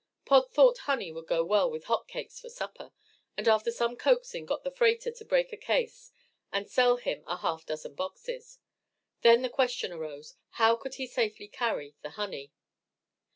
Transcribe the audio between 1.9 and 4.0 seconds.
cakes for supper, and after some